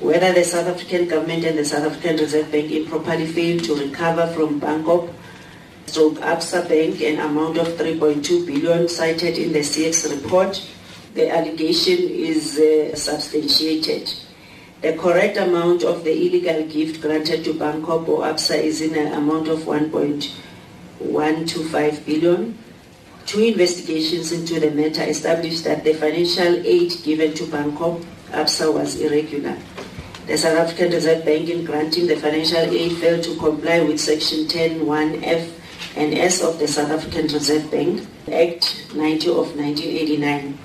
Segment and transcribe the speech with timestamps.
[0.00, 4.28] Whether the South African government and the South African Reserve Bank improperly failed to recover
[4.28, 5.12] from Bankorp
[5.86, 10.64] stroke Absa Bank an amount of 3.2 billion cited in the CIEX report,
[11.14, 14.12] the allegation is uh, substantiated.
[14.82, 19.12] The correct amount of the illegal gift granted to Bankorp or Absa is in an
[19.14, 22.56] amount of 1.125 billion.
[23.26, 29.00] Two investigations into the matter established that the financial aid given to Bankorp Absa was
[29.00, 29.56] irregular.
[30.28, 34.40] The South African Reserve Bank in granting the financial aid failed to comply with Section
[34.40, 35.50] 10.1F
[35.96, 40.58] and S of the South African Reserve Bank, Act 90 of 1989.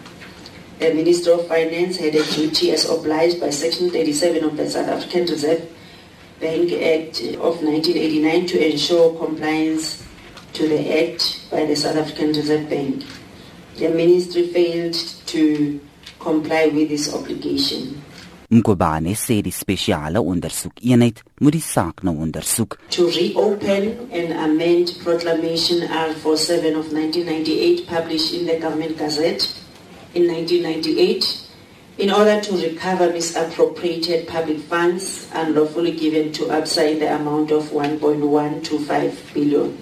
[0.79, 4.89] The Minister of Finance had a duty as obliged by Section 37 of the South
[4.89, 5.71] African Reserve
[6.41, 10.05] Bank Act of 1989 to ensure compliance
[10.51, 13.05] to the Act by the South African Reserve Bank.
[13.77, 14.95] The ministry failed
[15.27, 15.79] to
[16.19, 18.03] comply with this obligation.
[18.53, 22.75] Mkhwebane sê die spesiale ondersoekeenheid moet die saak nou ondersoek.
[22.93, 29.49] To reopen and amend Proclamation R47 of 1998 published in the Government Gazette
[30.13, 31.41] in 1998
[31.97, 37.71] in order to recover misappropriated public funds unlawfully given to ABSA in the amount of
[37.71, 39.77] 1.125 billion.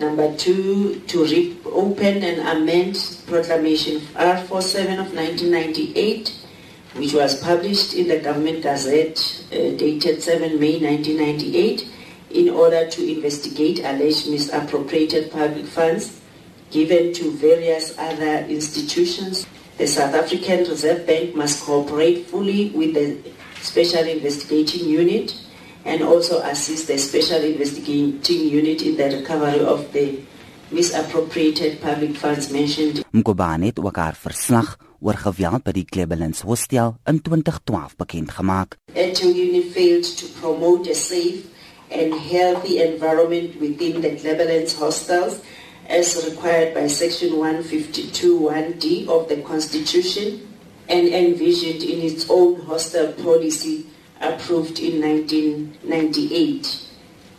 [0.00, 6.37] Number two, to reopen and amend Proclamation R47 of 1998
[6.98, 11.88] which was published in the Government Gazette uh, dated 7 May 1998
[12.30, 16.20] in order to investigate alleged misappropriated public funds
[16.70, 19.46] given to various other institutions.
[19.78, 23.16] The South African Reserve Bank must cooperate fully with the
[23.62, 25.34] Special Investigating Unit
[25.84, 30.20] and also assist the Special Investigating Unit in the recovery of the
[30.68, 33.04] misappropriated public funds mentioned.
[33.10, 38.76] Mkobane het ook haar verslag oor geweld by die Cleveland's Hostel in 2012 bekend gemaak.
[38.92, 41.46] Etogini failed to promote a safe
[41.90, 45.40] and healthy environment within the Cleveland's hostels
[45.88, 50.40] as required by section 152.1d of the constitution
[50.88, 53.86] and envisioned in its own hostel policy
[54.20, 56.87] approved in 1998.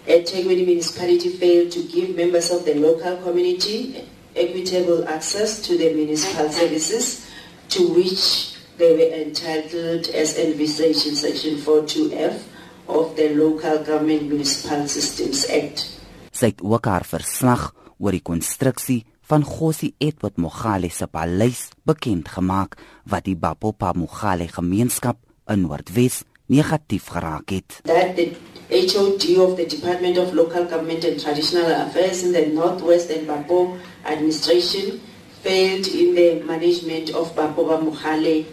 [0.07, 4.05] Etegwini municipality failed to give members of the local community
[4.35, 7.27] equitable access to the municipal services
[7.69, 12.39] to which they were entitled as envisaged in Section 42F
[12.87, 15.85] of the Local Government Municipal Systems Act.
[16.31, 22.31] Sy het ook haar verslag oor die konstruksie van Gossi Edward Mogale se paleis bekend
[22.33, 22.79] gemaak
[23.11, 25.19] wat die Bapopa Mogale gemeenskap
[25.51, 27.81] in Noordwes negatief geraak het.
[27.83, 28.31] That the
[28.71, 33.79] HOD of the Department of Local Government and Traditional Affairs in the Northwest and Bapo
[34.05, 35.01] administration
[35.41, 38.45] failed in the management of Bapo ba Mogale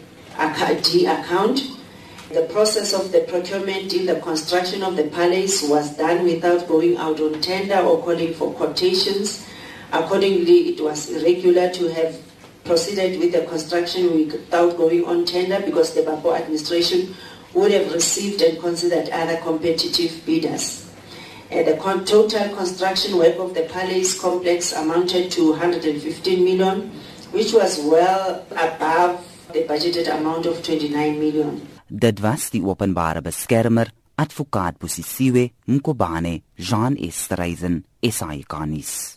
[0.82, 1.60] D account.
[2.30, 6.96] The process of the procurement in the construction of the palace was done without going
[6.96, 9.46] out on tender or calling for quotations.
[9.92, 12.16] Accordingly, it was irregular to have
[12.64, 17.14] proceeded with the construction without going on tender because the Bapo administration
[17.54, 20.86] would have received and considered other competitive bidders.
[21.50, 26.90] Uh, the con total construction work of the palace complex amounted to 115 million,
[27.30, 31.62] which was well above the budgeted amount of 29 million.
[31.88, 39.16] Dit was die openbare beskermer, advokaat Bosisiwe Mkobane, Jean Estreisen, SAICanis.